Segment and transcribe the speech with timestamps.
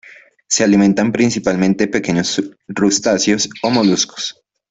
[0.47, 4.35] Se alimentan principalmente de pequeños crustáceos y moluscos.